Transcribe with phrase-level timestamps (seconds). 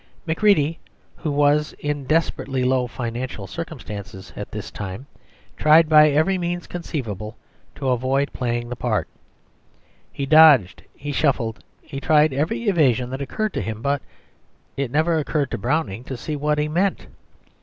[0.25, 0.79] Macready,
[1.17, 5.05] who was in desperately low financial circumstances at this time,
[5.57, 7.37] tried by every means conceivable
[7.75, 9.07] to avoid playing the part;
[10.11, 14.01] he dodged, he shuffled, he tried every evasion that occurred to him, but
[14.75, 17.05] it never occurred to Browning to see what he meant.